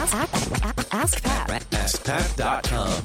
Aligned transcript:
Ask, 0.00 0.14
ask, 0.14 0.94
ask 0.94 1.22
Pat. 1.22 1.50
AskPat.com. 1.72 3.02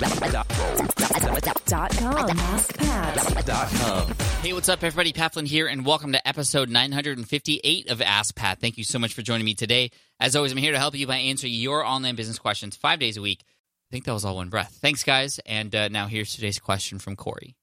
Dot 1.66 1.92
com. 1.98 2.30
AskPat. 2.38 4.14
Hey, 4.42 4.54
what's 4.54 4.70
up, 4.70 4.82
everybody? 4.82 5.12
Pat 5.12 5.34
Flynn 5.34 5.46
here, 5.46 5.68
and 5.68 5.86
welcome 5.86 6.14
to 6.14 6.26
episode 6.26 6.70
958 6.70 7.90
of 7.90 8.02
Ask 8.02 8.34
Pat. 8.34 8.62
Thank 8.62 8.78
you 8.78 8.86
so 8.86 8.98
much 8.98 9.14
for 9.14 9.24
joining 9.24 9.44
me 9.44 9.56
today. 9.56 9.92
As 10.22 10.38
always, 10.38 10.54
I'm 10.54 10.58
here 10.58 10.72
to 10.72 10.80
help 10.80 10.96
you 10.96 11.06
by 11.06 11.18
answering 11.18 11.52
your 11.52 11.84
online 11.84 12.16
business 12.16 12.40
questions 12.40 12.78
five 12.78 13.00
days 13.00 13.18
a 13.18 13.22
week. 13.22 13.42
I 13.44 13.92
think 13.92 14.06
that 14.06 14.14
was 14.14 14.24
all 14.24 14.38
one 14.38 14.48
breath. 14.48 14.80
Thanks, 14.82 15.04
guys. 15.04 15.38
And 15.46 15.76
uh, 15.76 15.90
now 15.90 16.08
here's 16.08 16.34
today's 16.34 16.60
question 16.60 17.00
from 17.00 17.18
Corey. 17.18 17.58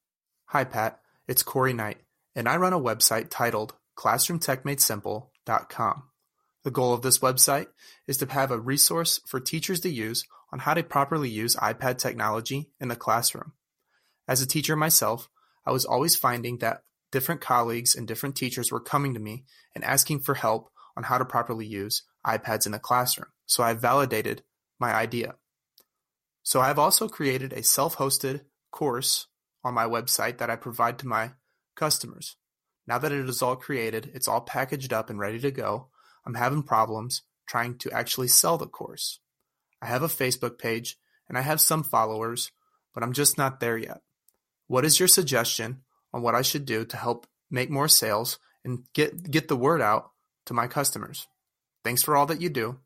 Hi, 0.49 0.65
Pat. 0.65 1.01
It's 1.27 1.43
Corey 1.43 1.73
Knight, 1.73 2.03
and 2.37 2.47
I 2.47 2.59
run 2.59 2.75
a 2.75 2.79
website 2.79 3.31
titled 3.31 3.73
ClassroomTechMadeSimple.com. 3.97 6.03
The 6.65 6.71
goal 6.71 6.93
of 6.93 7.03
this 7.03 7.19
website 7.19 7.67
is 8.07 8.17
to 8.19 8.27
have 8.27 8.51
a 8.51 8.59
resource 8.59 9.21
for 9.27 9.41
teachers 9.41 9.81
to 9.81 9.89
use 9.89 10.25
on 10.53 10.61
how 10.61 10.75
to 10.75 10.83
properly 10.83 11.29
use 11.29 11.57
iPad 11.57 11.99
technology 11.99 12.71
in 12.81 12.89
the 12.89 12.97
classroom. 12.97 13.53
As 14.29 14.41
a 14.41 14.47
teacher 14.47 14.77
myself, 14.77 15.29
I 15.67 15.73
was 15.73 15.85
always 15.85 16.15
finding 16.15 16.59
that 16.59 16.83
different 17.11 17.41
colleagues 17.41 17.95
and 17.95 18.07
different 18.07 18.37
teachers 18.37 18.71
were 18.71 18.81
coming 18.81 19.15
to 19.15 19.21
me 19.21 19.45
and 19.75 19.85
asking 19.85 20.21
for 20.21 20.35
help 20.35 20.71
on 20.97 21.05
how 21.05 21.19
to 21.19 21.25
properly 21.25 21.67
use 21.67 22.03
iPads 22.27 22.67
in 22.67 22.73
the 22.73 22.79
classroom. 22.79 23.29
So 23.47 23.63
I 23.63 23.75
validated 23.75 24.43
my 24.79 24.95
idea. 24.95 25.35
So 26.43 26.61
I've 26.61 26.79
also 26.79 27.09
created 27.09 27.53
a 27.53 27.63
self-hosted 27.63 28.43
course 28.71 29.27
on 29.65 29.75
my 29.75 29.85
website 29.85 30.39
that 30.39 30.51
I 30.51 30.57
provide 30.57 30.99
to 30.99 31.07
my 31.07 31.33
customers. 31.77 32.37
Now 32.87 32.99
that 32.99 33.13
it 33.13 33.29
is 33.29 33.43
all 33.43 33.57
created, 33.57 34.11
it's 34.15 34.29
all 34.29 34.41
packaged 34.41 34.93
up 34.93 35.09
and 35.09 35.19
ready 35.19 35.39
to 35.41 35.51
go, 35.51 35.89
I'm 36.25 36.35
having 36.35 36.63
problems 36.63 37.23
trying 37.49 37.79
to 37.79 37.91
actually 37.91 38.29
sell 38.29 38.59
the 38.59 38.67
course. 38.67 39.21
I 39.81 39.87
have 39.87 40.03
a 40.03 40.09
Facebook 40.09 40.59
page 40.59 40.97
and 41.29 41.37
I 41.37 41.41
have 41.43 41.61
some 41.61 41.83
followers, 41.83 42.51
but 42.95 43.03
I'm 43.03 43.13
just 43.13 43.37
not 43.37 43.61
there 43.61 43.77
yet. 43.77 44.01
What 44.69 44.85
is 44.85 44.99
your 44.99 45.09
suggestion 45.09 45.83
on 46.13 46.23
what 46.23 46.35
I 46.35 46.43
should 46.43 46.65
do 46.65 46.85
to 46.85 46.97
help 46.97 47.27
make 47.51 47.71
more 47.71 47.89
sales 47.89 48.39
and 48.65 48.85
get 48.95 49.31
get 49.31 49.49
the 49.49 49.57
word 49.57 49.83
out 49.83 50.11
to 50.47 50.55
my 50.55 50.67
customers? 50.67 51.27
Thanks 51.85 52.03
for 52.03 52.17
all 52.17 52.27
that 52.27 52.41
you 52.41 52.49
do. 52.49 52.79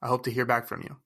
I 0.00 0.08
hope 0.08 0.24
to 0.24 0.30
hear 0.30 0.46
back 0.46 0.68
from 0.68 0.82
you. 0.82 0.96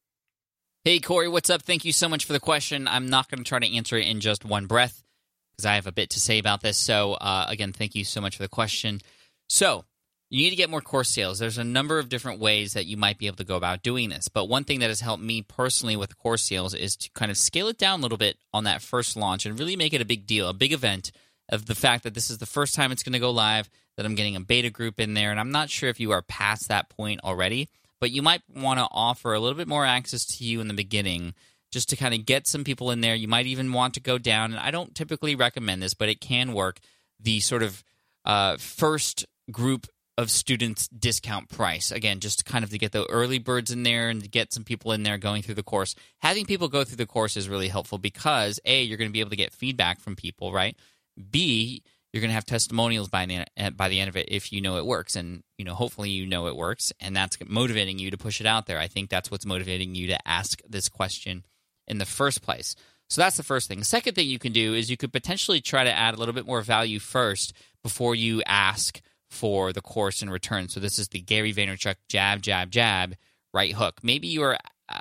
Hey, 0.84 0.98
Corey, 0.98 1.28
what's 1.28 1.48
up? 1.48 1.62
Thank 1.62 1.84
you 1.84 1.92
so 1.92 2.08
much 2.08 2.24
for 2.24 2.32
the 2.32 2.40
question. 2.40 2.88
I'm 2.88 3.06
not 3.06 3.30
going 3.30 3.38
to 3.38 3.48
try 3.48 3.60
to 3.60 3.76
answer 3.76 3.96
it 3.96 4.06
in 4.06 4.20
just 4.20 4.44
one 4.44 4.66
breath 4.66 5.02
because 5.52 5.64
I 5.64 5.76
have 5.76 5.86
a 5.86 5.92
bit 5.92 6.10
to 6.10 6.20
say 6.20 6.38
about 6.38 6.60
this. 6.60 6.76
So, 6.76 7.14
uh, 7.14 7.46
again, 7.48 7.72
thank 7.72 7.94
you 7.94 8.04
so 8.04 8.20
much 8.20 8.36
for 8.36 8.42
the 8.42 8.48
question. 8.48 9.00
So, 9.48 9.84
you 10.32 10.44
need 10.44 10.50
to 10.50 10.56
get 10.56 10.70
more 10.70 10.80
course 10.80 11.10
sales. 11.10 11.38
There's 11.38 11.58
a 11.58 11.64
number 11.64 11.98
of 11.98 12.08
different 12.08 12.40
ways 12.40 12.72
that 12.72 12.86
you 12.86 12.96
might 12.96 13.18
be 13.18 13.26
able 13.26 13.36
to 13.36 13.44
go 13.44 13.56
about 13.56 13.82
doing 13.82 14.08
this. 14.08 14.28
But 14.28 14.48
one 14.48 14.64
thing 14.64 14.80
that 14.80 14.88
has 14.88 15.02
helped 15.02 15.22
me 15.22 15.42
personally 15.42 15.94
with 15.94 16.16
course 16.16 16.42
sales 16.42 16.72
is 16.72 16.96
to 16.96 17.10
kind 17.10 17.30
of 17.30 17.36
scale 17.36 17.68
it 17.68 17.76
down 17.76 18.00
a 18.00 18.02
little 18.02 18.16
bit 18.16 18.38
on 18.54 18.64
that 18.64 18.80
first 18.80 19.14
launch 19.14 19.44
and 19.44 19.58
really 19.58 19.76
make 19.76 19.92
it 19.92 20.00
a 20.00 20.06
big 20.06 20.26
deal, 20.26 20.48
a 20.48 20.54
big 20.54 20.72
event 20.72 21.12
of 21.50 21.66
the 21.66 21.74
fact 21.74 22.04
that 22.04 22.14
this 22.14 22.30
is 22.30 22.38
the 22.38 22.46
first 22.46 22.74
time 22.74 22.90
it's 22.90 23.02
going 23.02 23.12
to 23.12 23.18
go 23.18 23.30
live, 23.30 23.68
that 23.98 24.06
I'm 24.06 24.14
getting 24.14 24.34
a 24.34 24.40
beta 24.40 24.70
group 24.70 24.98
in 24.98 25.12
there. 25.12 25.30
And 25.30 25.38
I'm 25.38 25.52
not 25.52 25.68
sure 25.68 25.90
if 25.90 26.00
you 26.00 26.12
are 26.12 26.22
past 26.22 26.68
that 26.68 26.88
point 26.88 27.20
already, 27.22 27.68
but 28.00 28.10
you 28.10 28.22
might 28.22 28.40
want 28.56 28.78
to 28.78 28.88
offer 28.90 29.34
a 29.34 29.38
little 29.38 29.58
bit 29.58 29.68
more 29.68 29.84
access 29.84 30.24
to 30.38 30.44
you 30.44 30.62
in 30.62 30.68
the 30.68 30.72
beginning 30.72 31.34
just 31.70 31.90
to 31.90 31.96
kind 31.96 32.14
of 32.14 32.24
get 32.24 32.46
some 32.46 32.64
people 32.64 32.90
in 32.90 33.02
there. 33.02 33.14
You 33.14 33.28
might 33.28 33.44
even 33.44 33.70
want 33.70 33.92
to 33.94 34.00
go 34.00 34.16
down, 34.16 34.52
and 34.52 34.60
I 34.60 34.70
don't 34.70 34.94
typically 34.94 35.34
recommend 35.34 35.82
this, 35.82 35.92
but 35.92 36.08
it 36.08 36.22
can 36.22 36.54
work. 36.54 36.78
The 37.20 37.40
sort 37.40 37.62
of 37.62 37.84
uh, 38.24 38.56
first 38.56 39.26
group 39.50 39.88
of 40.18 40.30
students 40.30 40.88
discount 40.88 41.48
price. 41.48 41.90
Again 41.90 42.20
just 42.20 42.44
kind 42.44 42.64
of 42.64 42.70
to 42.70 42.78
get 42.78 42.92
the 42.92 43.08
early 43.10 43.38
birds 43.38 43.70
in 43.70 43.82
there 43.82 44.08
and 44.08 44.22
to 44.22 44.28
get 44.28 44.52
some 44.52 44.64
people 44.64 44.92
in 44.92 45.02
there 45.02 45.18
going 45.18 45.42
through 45.42 45.54
the 45.54 45.62
course. 45.62 45.94
Having 46.20 46.46
people 46.46 46.68
go 46.68 46.84
through 46.84 46.96
the 46.96 47.06
course 47.06 47.36
is 47.36 47.48
really 47.48 47.68
helpful 47.68 47.98
because 47.98 48.60
a 48.64 48.82
you're 48.82 48.98
going 48.98 49.08
to 49.08 49.12
be 49.12 49.20
able 49.20 49.30
to 49.30 49.36
get 49.36 49.52
feedback 49.52 50.00
from 50.00 50.16
people 50.16 50.52
right? 50.52 50.76
B 51.30 51.82
you're 52.12 52.20
going 52.20 52.28
to 52.28 52.34
have 52.34 52.44
testimonials 52.44 53.08
by 53.08 53.24
the, 53.24 53.46
by 53.74 53.88
the 53.88 53.98
end 53.98 54.10
of 54.10 54.18
it 54.18 54.28
if 54.30 54.52
you 54.52 54.60
know 54.60 54.76
it 54.76 54.84
works. 54.84 55.16
And 55.16 55.42
you 55.56 55.64
know 55.64 55.74
hopefully 55.74 56.10
you 56.10 56.26
know 56.26 56.46
it 56.46 56.56
works 56.56 56.92
and 57.00 57.16
that's 57.16 57.38
motivating 57.46 57.98
you 57.98 58.10
to 58.10 58.18
push 58.18 58.40
it 58.40 58.46
out 58.46 58.66
there. 58.66 58.78
I 58.78 58.88
think 58.88 59.08
that's 59.08 59.30
what's 59.30 59.46
motivating 59.46 59.94
you 59.94 60.08
to 60.08 60.28
ask 60.28 60.60
this 60.68 60.88
question 60.88 61.44
in 61.88 61.98
the 61.98 62.06
first 62.06 62.42
place. 62.42 62.76
So 63.08 63.20
that's 63.20 63.36
the 63.36 63.42
first 63.42 63.68
thing. 63.68 63.84
Second 63.84 64.14
thing 64.14 64.26
you 64.26 64.38
can 64.38 64.52
do 64.52 64.72
is 64.72 64.90
you 64.90 64.96
could 64.96 65.12
potentially 65.12 65.60
try 65.60 65.84
to 65.84 65.92
add 65.92 66.14
a 66.14 66.16
little 66.16 66.32
bit 66.32 66.46
more 66.46 66.62
value 66.62 66.98
first 66.98 67.52
before 67.82 68.14
you 68.14 68.42
ask 68.46 69.02
for 69.32 69.72
the 69.72 69.80
course 69.80 70.22
in 70.22 70.30
return. 70.30 70.68
So 70.68 70.78
this 70.78 70.98
is 70.98 71.08
the 71.08 71.20
Gary 71.20 71.52
Vaynerchuk 71.52 71.96
jab, 72.08 72.42
jab, 72.42 72.70
jab, 72.70 73.16
right 73.52 73.72
hook. 73.72 74.00
Maybe 74.02 74.28
you're, 74.28 74.56
uh, 74.88 74.98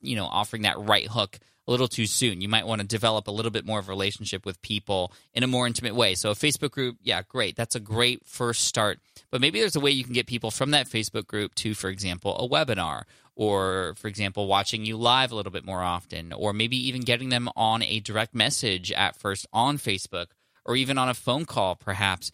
you 0.00 0.16
know, 0.16 0.26
offering 0.26 0.62
that 0.62 0.78
right 0.78 1.06
hook 1.06 1.38
a 1.66 1.70
little 1.70 1.86
too 1.86 2.06
soon. 2.06 2.40
You 2.40 2.48
might 2.48 2.66
want 2.66 2.80
to 2.80 2.86
develop 2.86 3.28
a 3.28 3.30
little 3.30 3.52
bit 3.52 3.64
more 3.64 3.78
of 3.78 3.88
a 3.88 3.92
relationship 3.92 4.44
with 4.44 4.60
people 4.62 5.12
in 5.32 5.42
a 5.42 5.46
more 5.46 5.66
intimate 5.66 5.94
way. 5.94 6.14
So 6.16 6.30
a 6.30 6.34
Facebook 6.34 6.72
group, 6.72 6.96
yeah, 7.02 7.22
great. 7.28 7.56
That's 7.56 7.76
a 7.76 7.80
great 7.80 8.26
first 8.26 8.64
start. 8.64 8.98
But 9.30 9.40
maybe 9.40 9.60
there's 9.60 9.76
a 9.76 9.80
way 9.80 9.90
you 9.90 10.04
can 10.04 10.14
get 10.14 10.26
people 10.26 10.50
from 10.50 10.72
that 10.72 10.88
Facebook 10.88 11.26
group 11.26 11.54
to, 11.56 11.74
for 11.74 11.88
example, 11.88 12.36
a 12.36 12.48
webinar 12.48 13.04
or, 13.36 13.94
for 13.96 14.08
example, 14.08 14.48
watching 14.48 14.84
you 14.84 14.96
live 14.96 15.30
a 15.30 15.36
little 15.36 15.52
bit 15.52 15.64
more 15.64 15.82
often, 15.82 16.32
or 16.32 16.52
maybe 16.52 16.76
even 16.88 17.02
getting 17.02 17.28
them 17.28 17.48
on 17.54 17.82
a 17.82 18.00
direct 18.00 18.34
message 18.34 18.90
at 18.90 19.14
first 19.14 19.46
on 19.52 19.78
Facebook 19.78 20.28
or 20.64 20.74
even 20.74 20.98
on 20.98 21.08
a 21.08 21.14
phone 21.14 21.44
call, 21.44 21.76
perhaps 21.76 22.32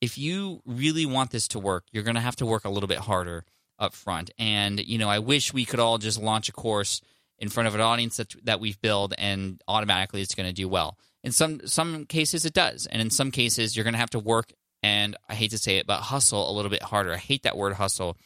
if 0.00 0.18
you 0.18 0.62
really 0.64 1.06
want 1.06 1.30
this 1.30 1.48
to 1.48 1.58
work, 1.58 1.84
you're 1.92 2.02
going 2.02 2.14
to 2.14 2.20
have 2.20 2.36
to 2.36 2.46
work 2.46 2.64
a 2.64 2.70
little 2.70 2.88
bit 2.88 2.98
harder 2.98 3.44
up 3.78 3.94
front. 3.94 4.30
And, 4.38 4.80
you 4.80 4.98
know, 4.98 5.08
I 5.08 5.18
wish 5.18 5.52
we 5.52 5.64
could 5.64 5.80
all 5.80 5.98
just 5.98 6.20
launch 6.20 6.48
a 6.48 6.52
course 6.52 7.00
in 7.38 7.48
front 7.48 7.66
of 7.66 7.74
an 7.74 7.80
audience 7.80 8.18
that, 8.18 8.34
that 8.44 8.60
we've 8.60 8.80
built 8.80 9.14
and 9.16 9.62
automatically 9.66 10.20
it's 10.20 10.34
going 10.34 10.48
to 10.48 10.52
do 10.52 10.68
well. 10.68 10.98
In 11.22 11.32
some 11.32 11.66
some 11.66 12.06
cases 12.06 12.44
it 12.44 12.52
does. 12.52 12.86
And 12.86 13.00
in 13.00 13.10
some 13.10 13.30
cases 13.30 13.76
you're 13.76 13.84
going 13.84 13.94
to 13.94 14.00
have 14.00 14.10
to 14.10 14.18
work 14.18 14.52
and 14.82 15.16
I 15.28 15.34
hate 15.34 15.50
to 15.50 15.58
say 15.58 15.76
it, 15.76 15.86
but 15.86 16.00
hustle 16.00 16.50
a 16.50 16.52
little 16.52 16.70
bit 16.70 16.82
harder. 16.82 17.12
I 17.12 17.18
hate 17.18 17.42
that 17.42 17.56
word 17.56 17.74
hustle, 17.74 18.16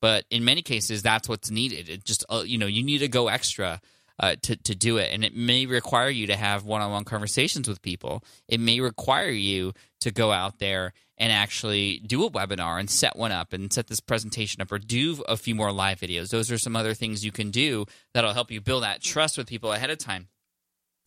but 0.00 0.24
in 0.30 0.44
many 0.44 0.62
cases 0.62 1.02
that's 1.02 1.28
what's 1.28 1.50
needed. 1.50 1.88
It 1.88 2.04
just 2.04 2.24
uh, 2.28 2.42
you 2.44 2.58
know, 2.58 2.66
you 2.66 2.84
need 2.84 2.98
to 2.98 3.08
go 3.08 3.28
extra 3.28 3.80
uh, 4.18 4.36
to 4.42 4.56
to 4.56 4.74
do 4.76 4.98
it, 4.98 5.12
and 5.12 5.24
it 5.24 5.34
may 5.34 5.66
require 5.66 6.08
you 6.08 6.28
to 6.28 6.36
have 6.36 6.64
one 6.64 6.80
on 6.80 6.92
one 6.92 7.04
conversations 7.04 7.68
with 7.68 7.82
people. 7.82 8.22
It 8.48 8.60
may 8.60 8.78
require 8.78 9.30
you 9.30 9.72
to 10.00 10.12
go 10.12 10.30
out 10.30 10.60
there 10.60 10.92
and 11.16 11.32
actually 11.32 12.00
do 12.06 12.24
a 12.24 12.30
webinar 12.30 12.80
and 12.80 12.90
set 12.90 13.16
one 13.16 13.32
up 13.32 13.52
and 13.52 13.72
set 13.72 13.86
this 13.86 14.00
presentation 14.00 14.60
up 14.60 14.72
or 14.72 14.78
do 14.78 15.22
a 15.28 15.36
few 15.36 15.54
more 15.54 15.72
live 15.72 16.00
videos. 16.00 16.30
Those 16.30 16.50
are 16.50 16.58
some 16.58 16.74
other 16.76 16.94
things 16.94 17.24
you 17.24 17.32
can 17.32 17.50
do 17.50 17.86
that'll 18.12 18.32
help 18.32 18.50
you 18.50 18.60
build 18.60 18.82
that 18.82 19.02
trust 19.02 19.38
with 19.38 19.46
people 19.46 19.72
ahead 19.72 19.90
of 19.90 19.98
time. 19.98 20.28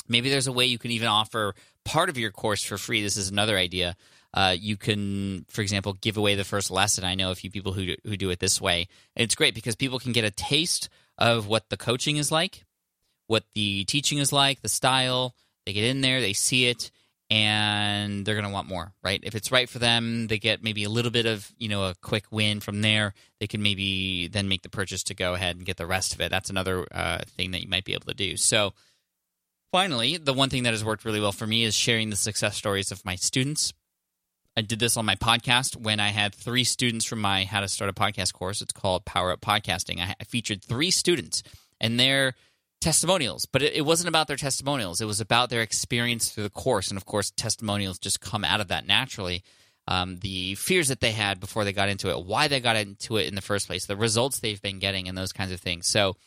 Maybe 0.08 0.30
there's 0.30 0.48
a 0.48 0.54
way 0.54 0.66
you 0.66 0.78
can 0.78 0.92
even 0.92 1.10
offer 1.10 1.54
part 1.84 2.10
of 2.10 2.18
your 2.18 2.32
course 2.32 2.64
for 2.64 2.78
free. 2.78 3.02
This 3.02 3.18
is 3.18 3.30
another 3.30 3.58
idea. 3.58 3.96
Uh, 4.34 4.56
you 4.58 4.78
can, 4.78 5.46
for 5.50 5.62
example, 5.62 5.94
give 5.94 6.18
away 6.18 6.36
the 6.36 6.44
first 6.44 6.72
lesson. 6.72 7.04
I 7.04 7.16
know 7.16 7.32
a 7.32 7.36
few 7.36 7.52
people 7.52 7.74
who 7.74 7.88
do, 7.88 7.96
who 8.06 8.18
do 8.18 8.30
it 8.30 8.40
this 8.40 8.62
way. 8.62 8.88
It's 9.16 9.36
great 9.36 9.56
because 9.56 9.76
people 9.76 10.00
can 10.00 10.12
get 10.12 10.24
a 10.24 10.32
taste 10.32 10.90
of 11.18 11.48
what 11.48 11.70
the 11.70 11.78
coaching 11.78 12.18
is 12.18 12.32
like, 12.32 12.66
what 13.28 13.44
the 13.56 13.84
teaching 13.86 14.20
is 14.20 14.32
like, 14.32 14.62
the 14.62 14.70
style. 14.70 15.36
They 15.66 15.74
get 15.74 15.86
in 15.86 16.02
there, 16.02 16.22
they 16.22 16.34
see 16.34 16.68
it, 16.68 16.92
and 17.30 18.26
they're 18.26 18.36
going 18.36 18.46
to 18.46 18.52
want 18.52 18.70
more, 18.70 18.94
right? 19.04 19.20
If 19.24 19.36
it's 19.36 19.52
right 19.52 19.68
for 19.68 19.80
them, 19.80 20.28
they 20.28 20.40
get 20.40 20.64
maybe 20.64 20.86
a 20.86 20.90
little 20.90 21.12
bit 21.12 21.26
of, 21.26 21.52
you 21.58 21.68
know, 21.68 21.84
a 21.84 21.96
quick 22.02 22.26
win 22.32 22.62
from 22.62 22.82
there. 22.82 23.14
They 23.40 23.48
can 23.48 23.62
maybe 23.62 24.28
then 24.28 24.48
make 24.48 24.62
the 24.62 24.70
purchase 24.70 25.04
to 25.06 25.14
go 25.14 25.34
ahead 25.34 25.58
and 25.58 25.66
get 25.66 25.78
the 25.78 25.86
rest 25.86 26.14
of 26.14 26.22
it. 26.22 26.32
That's 26.32 26.50
another 26.50 26.88
uh, 26.92 27.20
thing 27.36 27.52
that 27.52 27.62
you 27.62 27.70
might 27.70 27.84
be 27.84 27.94
able 27.94 28.06
to 28.06 28.14
do. 28.14 28.38
So, 28.38 28.74
finally, 29.74 30.18
the 30.18 30.34
one 30.34 30.50
thing 30.50 30.64
that 30.64 30.74
has 30.74 30.86
worked 30.86 31.04
really 31.04 31.20
well 31.20 31.34
for 31.34 31.46
me 31.46 31.66
is 31.66 31.76
sharing 31.76 32.10
the 32.10 32.16
success 32.16 32.56
stories 32.56 32.92
of 32.92 33.04
my 33.04 33.16
students. 33.16 33.74
I 34.56 34.62
did 34.62 34.80
this 34.80 34.98
on 34.98 35.06
my 35.06 35.16
podcast 35.16 35.76
when 35.76 36.00
I 36.00 36.08
had 36.08 36.34
three 36.34 36.64
students 36.64 37.06
from 37.06 37.20
my 37.20 37.44
How 37.44 37.60
to 37.60 37.68
Start 37.68 37.90
a 37.90 37.94
Podcast 37.94 38.34
course. 38.34 38.62
It's 38.62 38.74
called 38.74 39.06
Power 39.06 39.32
Up 39.32 39.42
Podcasting. 39.42 40.00
I 40.00 40.24
featured 40.24 40.64
three 40.64 40.92
students, 40.92 41.44
and 41.80 42.00
they're 42.00 42.34
testimonials, 42.82 43.46
but 43.46 43.62
it, 43.62 43.74
it, 43.74 43.82
wasn't 43.82 44.10
about 44.10 44.28
their 44.28 44.38
testimonials. 44.38 45.02
It 45.02 45.06
was 45.06 45.20
about 45.20 45.50
their 45.50 45.62
experience 45.62 46.30
through 46.30 46.44
the 46.44 46.50
course. 46.50 46.90
And 46.90 46.98
of 46.98 47.06
course, 47.06 47.32
testimonials 47.32 48.00
just 48.00 48.22
come 48.22 48.44
out 48.44 48.62
of 48.62 48.68
that 48.70 48.86
naturally. 48.86 49.44
Um, 49.88 50.18
the 50.18 50.56
fears 50.56 50.90
that 50.90 51.00
they 51.00 51.14
had 51.14 51.40
before 51.40 51.64
they 51.64 51.74
got 51.74 51.90
into 51.90 52.10
it, 52.10 52.26
why 52.26 52.48
they 52.48 52.60
got 52.60 52.76
into 52.76 53.18
it 53.18 53.28
in 53.28 53.36
the 53.36 53.42
first 53.42 53.68
place, 53.68 53.86
the 53.86 53.96
results 53.96 54.40
they've 54.40 54.62
been 54.62 54.80
getting, 54.80 55.08
and 55.08 55.18
those 55.18 55.32
kinds 55.32 55.52
of 55.54 55.62
things. 55.62 55.88
So, 55.88 56.18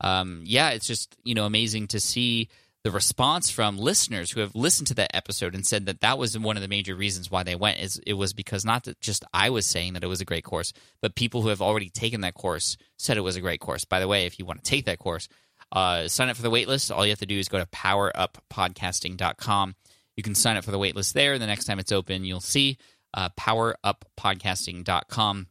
um, 0.00 0.42
yeah, 0.44 0.70
it's 0.70 0.86
just 0.86 1.16
you 1.24 1.34
know 1.34 1.46
amazing 1.46 1.88
to 1.88 2.00
see 2.00 2.50
the 2.84 2.90
response 2.90 3.50
from 3.50 3.78
listeners 3.78 4.30
who 4.30 4.40
have 4.40 4.54
listened 4.54 4.86
to 4.88 4.94
that 4.94 5.14
episode 5.14 5.54
and 5.54 5.66
said 5.66 5.86
that 5.86 6.00
that 6.00 6.18
was 6.18 6.38
one 6.38 6.56
of 6.56 6.62
the 6.62 6.68
major 6.68 6.94
reasons 6.94 7.30
why 7.30 7.42
they 7.42 7.56
went. 7.56 7.80
Is 7.80 7.98
it 8.06 8.12
was 8.12 8.34
because 8.34 8.64
not 8.64 8.84
that 8.84 9.00
just 9.00 9.24
I 9.32 9.50
was 9.50 9.66
saying 9.66 9.94
that 9.94 10.04
it 10.04 10.08
was 10.08 10.20
a 10.20 10.26
great 10.26 10.44
course, 10.44 10.74
but 11.00 11.14
people 11.14 11.40
who 11.40 11.48
have 11.48 11.62
already 11.62 11.88
taken 11.88 12.20
that 12.20 12.34
course 12.34 12.76
said 12.98 13.16
it 13.16 13.22
was 13.22 13.36
a 13.36 13.40
great 13.40 13.60
course. 13.60 13.86
By 13.86 14.00
the 14.00 14.08
way, 14.08 14.26
if 14.26 14.38
you 14.38 14.44
want 14.44 14.62
to 14.62 14.70
take 14.70 14.84
that 14.84 14.98
course, 14.98 15.28
uh, 15.72 16.08
sign 16.08 16.28
up 16.28 16.36
for 16.36 16.42
the 16.42 16.50
waitlist. 16.50 16.94
All 16.94 17.04
you 17.04 17.10
have 17.12 17.18
to 17.20 17.26
do 17.26 17.38
is 17.38 17.48
go 17.48 17.58
to 17.58 17.66
poweruppodcasting.com. 17.66 19.74
You 20.16 20.22
can 20.22 20.34
sign 20.34 20.56
up 20.56 20.64
for 20.64 20.70
the 20.70 20.78
waitlist 20.78 21.12
there. 21.12 21.38
The 21.38 21.46
next 21.46 21.66
time 21.66 21.78
it's 21.78 21.92
open, 21.92 22.24
you'll 22.24 22.40
see 22.40 22.78
uh, 23.14 23.28
poweruppodcasting.com. 23.38 25.46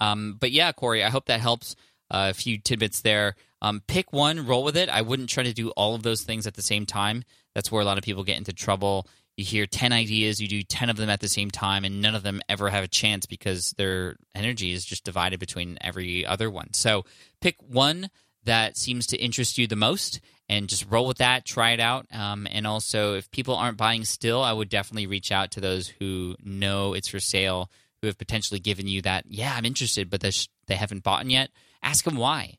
Um, 0.00 0.36
but 0.40 0.50
yeah, 0.50 0.72
Corey, 0.72 1.04
I 1.04 1.10
hope 1.10 1.26
that 1.26 1.40
helps. 1.40 1.76
uh, 2.10 2.28
a 2.30 2.34
few 2.34 2.58
tidbits 2.58 3.00
there. 3.00 3.36
Um, 3.62 3.80
pick 3.86 4.12
one, 4.12 4.46
roll 4.46 4.64
with 4.64 4.76
it. 4.76 4.88
I 4.90 5.02
wouldn't 5.02 5.28
try 5.30 5.44
to 5.44 5.52
do 5.52 5.70
all 5.70 5.94
of 5.94 6.02
those 6.02 6.22
things 6.22 6.46
at 6.46 6.54
the 6.54 6.62
same 6.62 6.84
time. 6.84 7.24
That's 7.54 7.70
where 7.72 7.80
a 7.80 7.84
lot 7.84 7.96
of 7.98 8.04
people 8.04 8.24
get 8.24 8.36
into 8.36 8.52
trouble. 8.52 9.06
You 9.36 9.44
hear 9.46 9.66
10 9.66 9.92
ideas, 9.92 10.40
you 10.40 10.48
do 10.48 10.62
10 10.62 10.90
of 10.90 10.96
them 10.96 11.08
at 11.08 11.20
the 11.20 11.28
same 11.28 11.50
time, 11.50 11.84
and 11.84 12.02
none 12.02 12.14
of 12.14 12.22
them 12.22 12.42
ever 12.50 12.68
have 12.68 12.84
a 12.84 12.88
chance 12.88 13.24
because 13.24 13.70
their 13.78 14.16
energy 14.34 14.72
is 14.72 14.84
just 14.84 15.04
divided 15.04 15.40
between 15.40 15.78
every 15.80 16.26
other 16.26 16.50
one. 16.50 16.74
So 16.74 17.04
pick 17.40 17.56
one 17.66 18.10
that 18.44 18.76
seems 18.76 19.06
to 19.08 19.16
interest 19.16 19.58
you 19.58 19.66
the 19.66 19.76
most 19.76 20.20
and 20.48 20.68
just 20.68 20.86
roll 20.90 21.06
with 21.06 21.18
that, 21.18 21.44
try 21.44 21.70
it 21.70 21.80
out. 21.80 22.06
Um, 22.12 22.46
and 22.50 22.66
also, 22.66 23.14
if 23.14 23.30
people 23.30 23.54
aren't 23.54 23.78
buying 23.78 24.04
still, 24.04 24.42
I 24.42 24.52
would 24.52 24.68
definitely 24.68 25.06
reach 25.06 25.32
out 25.32 25.52
to 25.52 25.60
those 25.60 25.88
who 25.88 26.36
know 26.42 26.94
it's 26.94 27.08
for 27.08 27.20
sale, 27.20 27.70
who 28.00 28.08
have 28.08 28.18
potentially 28.18 28.60
given 28.60 28.88
you 28.88 29.02
that, 29.02 29.24
yeah, 29.28 29.54
I'm 29.56 29.64
interested, 29.64 30.10
but 30.10 30.20
they 30.20 30.74
haven't 30.74 31.04
bought 31.04 31.24
yet. 31.26 31.50
Ask 31.82 32.04
them 32.04 32.16
why 32.16 32.58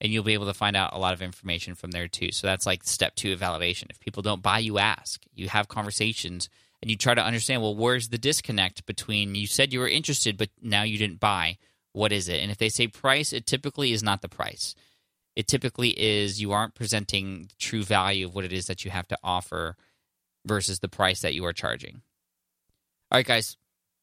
and 0.00 0.12
you'll 0.12 0.24
be 0.24 0.34
able 0.34 0.46
to 0.46 0.54
find 0.54 0.76
out 0.76 0.92
a 0.92 0.98
lot 0.98 1.14
of 1.14 1.22
information 1.22 1.74
from 1.74 1.90
there 1.90 2.08
too. 2.08 2.30
So 2.32 2.46
that's 2.46 2.66
like 2.66 2.84
step 2.84 3.14
two 3.14 3.32
of 3.32 3.40
validation. 3.40 3.90
If 3.90 4.00
people 4.00 4.22
don't 4.22 4.42
buy, 4.42 4.58
you 4.58 4.78
ask, 4.78 5.22
you 5.34 5.48
have 5.48 5.68
conversations, 5.68 6.48
and 6.80 6.90
you 6.90 6.96
try 6.96 7.14
to 7.14 7.24
understand 7.24 7.62
well, 7.62 7.74
where's 7.74 8.08
the 8.08 8.18
disconnect 8.18 8.86
between 8.86 9.34
you 9.34 9.46
said 9.46 9.72
you 9.72 9.80
were 9.80 9.88
interested, 9.88 10.36
but 10.36 10.50
now 10.62 10.82
you 10.82 10.98
didn't 10.98 11.20
buy? 11.20 11.58
What 11.92 12.12
is 12.12 12.28
it? 12.28 12.40
And 12.40 12.50
if 12.50 12.58
they 12.58 12.68
say 12.68 12.86
price, 12.86 13.32
it 13.32 13.46
typically 13.46 13.92
is 13.92 14.02
not 14.02 14.22
the 14.22 14.28
price. 14.28 14.74
It 15.38 15.46
typically 15.46 15.90
is 15.90 16.40
you 16.40 16.50
aren't 16.50 16.74
presenting 16.74 17.42
the 17.42 17.54
true 17.60 17.84
value 17.84 18.26
of 18.26 18.34
what 18.34 18.44
it 18.44 18.52
is 18.52 18.66
that 18.66 18.84
you 18.84 18.90
have 18.90 19.06
to 19.06 19.18
offer 19.22 19.76
versus 20.44 20.80
the 20.80 20.88
price 20.88 21.20
that 21.20 21.32
you 21.32 21.44
are 21.44 21.52
charging. 21.52 22.02
All 23.12 23.18
right, 23.18 23.24
guys, 23.24 23.56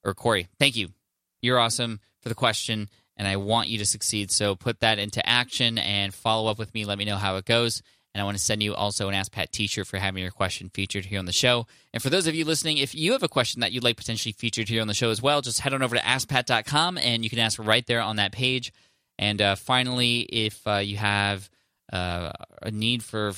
or 0.05 0.13
Corey, 0.13 0.47
thank 0.59 0.77
you. 0.77 0.93
You're 1.41 1.59
awesome 1.59 1.99
for 2.21 2.29
the 2.29 2.35
question 2.35 2.89
and 3.17 3.27
I 3.27 3.35
want 3.35 3.67
you 3.67 3.77
to 3.79 3.85
succeed. 3.85 4.31
So 4.31 4.55
put 4.55 4.79
that 4.79 4.97
into 4.97 5.27
action 5.27 5.77
and 5.77 6.13
follow 6.13 6.49
up 6.49 6.57
with 6.57 6.73
me. 6.73 6.85
Let 6.85 6.97
me 6.97 7.03
know 7.03 7.17
how 7.17 7.35
it 7.35 7.43
goes. 7.43 7.81
And 8.13 8.21
I 8.21 8.23
want 8.23 8.37
to 8.37 8.43
send 8.43 8.63
you 8.63 8.73
also 8.73 9.09
an 9.09 9.13
Ask 9.13 9.33
Pat 9.33 9.51
t 9.51 9.67
shirt 9.67 9.87
for 9.87 9.97
having 9.97 10.23
your 10.23 10.31
question 10.31 10.69
featured 10.73 11.03
here 11.03 11.19
on 11.19 11.25
the 11.25 11.33
show. 11.33 11.67
And 11.91 12.01
for 12.01 12.09
those 12.09 12.27
of 12.27 12.35
you 12.35 12.45
listening, 12.45 12.77
if 12.77 12.95
you 12.95 13.11
have 13.11 13.23
a 13.23 13.27
question 13.27 13.59
that 13.59 13.73
you'd 13.73 13.83
like 13.83 13.97
potentially 13.97 14.31
featured 14.31 14.69
here 14.69 14.79
on 14.79 14.87
the 14.87 14.93
show 14.93 15.09
as 15.09 15.21
well, 15.21 15.41
just 15.41 15.59
head 15.59 15.73
on 15.73 15.83
over 15.83 15.97
to 15.97 16.01
askpat.com 16.01 16.97
and 16.97 17.25
you 17.25 17.29
can 17.29 17.39
ask 17.39 17.59
right 17.59 17.85
there 17.85 17.99
on 17.99 18.15
that 18.15 18.31
page. 18.31 18.71
And 19.17 19.41
uh, 19.41 19.55
finally, 19.55 20.21
if 20.21 20.65
uh, 20.67 20.77
you 20.77 20.97
have 20.97 21.49
uh, 21.91 22.31
a 22.61 22.71
need 22.71 23.03
for 23.03 23.33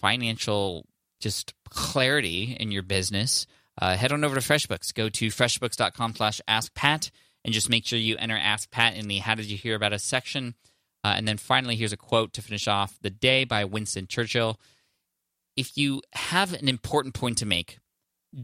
financial 0.00 0.86
just 1.20 1.54
clarity 1.68 2.56
in 2.58 2.72
your 2.72 2.82
business, 2.82 3.46
uh, 3.80 3.96
head 3.96 4.12
on 4.12 4.24
over 4.24 4.34
to 4.34 4.40
FreshBooks. 4.40 4.94
Go 4.94 5.08
to 5.08 5.28
freshbooks.com 5.28 6.14
slash 6.14 6.40
askpat 6.48 7.10
and 7.44 7.54
just 7.54 7.70
make 7.70 7.86
sure 7.86 7.98
you 7.98 8.16
enter 8.18 8.36
Ask 8.36 8.70
Pat 8.70 8.96
in 8.96 9.08
the 9.08 9.18
How 9.18 9.34
Did 9.34 9.46
You 9.46 9.56
Hear 9.56 9.74
About 9.74 9.92
Us 9.92 10.04
section. 10.04 10.54
Uh, 11.02 11.14
and 11.16 11.26
then 11.26 11.38
finally, 11.38 11.76
here's 11.76 11.92
a 11.92 11.96
quote 11.96 12.34
to 12.34 12.42
finish 12.42 12.68
off 12.68 12.98
the 13.00 13.10
day 13.10 13.44
by 13.44 13.64
Winston 13.64 14.06
Churchill. 14.06 14.58
If 15.56 15.76
you 15.76 16.02
have 16.12 16.52
an 16.52 16.68
important 16.68 17.14
point 17.14 17.38
to 17.38 17.46
make, 17.46 17.78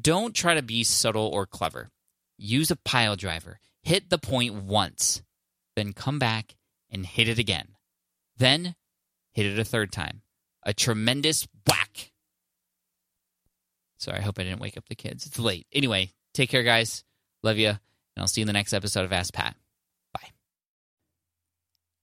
don't 0.01 0.35
try 0.35 0.55
to 0.55 0.63
be 0.63 0.85
subtle 0.85 1.27
or 1.27 1.47
clever. 1.47 1.91
Use 2.39 2.71
a 2.71 2.77
pile 2.77 3.17
driver. 3.17 3.59
Hit 3.83 4.11
the 4.11 4.19
point 4.19 4.55
once, 4.55 5.23
then 5.77 5.93
come 5.93 6.19
back 6.19 6.57
and 6.91 7.07
hit 7.07 7.29
it 7.29 7.39
again. 7.39 7.69
Then 8.37 8.75
hit 9.33 9.47
it 9.47 9.59
a 9.59 9.65
third 9.65 9.93
time. 9.93 10.23
A 10.63 10.75
tremendous 10.75 11.47
whack. 11.69 12.13
Sorry, 13.99 14.19
I 14.19 14.23
hope 14.23 14.39
I 14.39 14.45
didn't 14.45 14.61
wake 14.61 14.77
up 14.77 14.89
the 14.89 14.95
kids. 14.95 15.27
It's 15.27 15.39
late. 15.39 15.67
Anyway, 15.73 16.11
take 16.35 16.51
care, 16.51 16.63
guys. 16.63 17.03
Love 17.43 17.59
you. 17.59 17.69
And 17.69 17.79
I'll 18.19 18.29
see 18.29 18.41
you 18.41 18.45
in 18.45 18.47
the 18.47 18.53
next 18.53 18.73
episode 18.73 19.05
of 19.05 19.13
Ask 19.13 19.33
Pat. 19.33 19.57
Bye. 20.13 20.31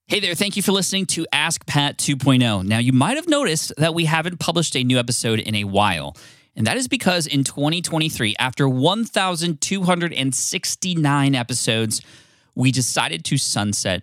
Hey 0.06 0.20
there, 0.20 0.34
thank 0.34 0.56
you 0.56 0.62
for 0.62 0.72
listening 0.72 1.06
to 1.06 1.26
Ask 1.32 1.66
Pat 1.66 1.98
2.0. 1.98 2.64
Now, 2.64 2.78
you 2.78 2.92
might 2.92 3.16
have 3.16 3.28
noticed 3.28 3.72
that 3.76 3.94
we 3.94 4.06
haven't 4.06 4.38
published 4.38 4.76
a 4.76 4.84
new 4.84 4.98
episode 4.98 5.40
in 5.40 5.54
a 5.54 5.64
while. 5.64 6.16
And 6.56 6.66
that 6.66 6.76
is 6.76 6.88
because 6.88 7.26
in 7.26 7.42
2023, 7.42 8.36
after 8.38 8.68
1,269 8.68 11.34
episodes, 11.34 12.02
we 12.54 12.70
decided 12.70 13.24
to 13.24 13.38
sunset 13.38 14.02